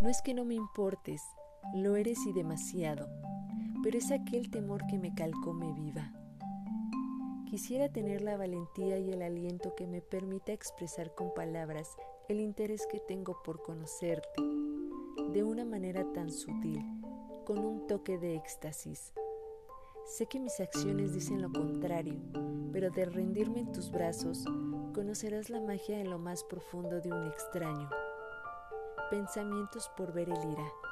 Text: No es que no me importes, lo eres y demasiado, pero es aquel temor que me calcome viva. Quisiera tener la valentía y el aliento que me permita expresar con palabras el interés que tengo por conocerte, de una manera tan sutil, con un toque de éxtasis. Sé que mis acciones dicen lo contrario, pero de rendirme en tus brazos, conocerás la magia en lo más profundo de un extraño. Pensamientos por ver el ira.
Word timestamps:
No 0.00 0.08
es 0.08 0.20
que 0.22 0.34
no 0.34 0.44
me 0.44 0.54
importes, 0.54 1.22
lo 1.74 1.96
eres 1.96 2.26
y 2.26 2.32
demasiado, 2.32 3.08
pero 3.82 3.96
es 3.96 4.10
aquel 4.10 4.50
temor 4.50 4.86
que 4.86 4.98
me 4.98 5.14
calcome 5.14 5.72
viva. 5.72 6.12
Quisiera 7.46 7.88
tener 7.88 8.20
la 8.20 8.36
valentía 8.36 8.98
y 8.98 9.12
el 9.12 9.22
aliento 9.22 9.74
que 9.76 9.86
me 9.86 10.02
permita 10.02 10.52
expresar 10.52 11.14
con 11.14 11.32
palabras 11.32 11.88
el 12.28 12.40
interés 12.40 12.86
que 12.90 12.98
tengo 12.98 13.42
por 13.42 13.62
conocerte, 13.62 14.42
de 15.32 15.44
una 15.44 15.64
manera 15.64 16.04
tan 16.12 16.30
sutil, 16.30 16.84
con 17.46 17.58
un 17.58 17.86
toque 17.86 18.18
de 18.18 18.34
éxtasis. 18.34 19.12
Sé 20.06 20.26
que 20.26 20.40
mis 20.40 20.58
acciones 20.60 21.14
dicen 21.14 21.40
lo 21.40 21.52
contrario, 21.52 22.20
pero 22.72 22.90
de 22.90 23.04
rendirme 23.04 23.60
en 23.60 23.72
tus 23.72 23.90
brazos, 23.90 24.44
conocerás 24.92 25.48
la 25.50 25.60
magia 25.60 26.00
en 26.00 26.10
lo 26.10 26.18
más 26.18 26.44
profundo 26.44 27.00
de 27.00 27.12
un 27.12 27.26
extraño. 27.26 27.88
Pensamientos 29.14 29.88
por 29.96 30.12
ver 30.12 30.28
el 30.28 30.50
ira. 30.50 30.83